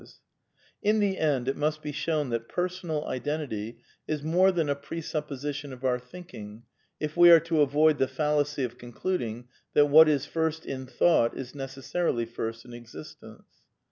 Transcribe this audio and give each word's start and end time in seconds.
k 0.01 0.03
42 0.03 0.07
A 0.07 0.09
DEFENCE 0.09 0.33
OF 0.33 0.93
IDEALISM 0.95 0.95
In 0.95 0.99
the 0.99 1.31
end 1.31 1.47
it 1.47 1.57
must 1.57 1.81
be 1.83 1.91
shown 1.91 2.29
that 2.29 2.47
personal 2.49 3.05
identity 3.05 3.77
is 4.07 4.23
more 4.23 4.51
than 4.51 4.67
a 4.67 4.73
presupposition 4.75 5.71
of 5.71 5.83
our 5.85 5.99
thinking, 5.99 6.63
if 6.99 7.15
we 7.15 7.29
are 7.29 7.39
to 7.41 7.61
avoid 7.61 7.99
the 7.99 8.07
fallacy 8.07 8.63
of 8.63 8.79
concluding 8.79 9.47
that 9.75 9.85
what 9.89 10.09
is 10.09 10.25
first 10.25 10.65
in 10.65 10.87
thought 10.87 11.37
is 11.37 11.53
necessarily 11.53 12.25
first 12.25 12.65
in 12.65 12.73
existence. 12.73 13.45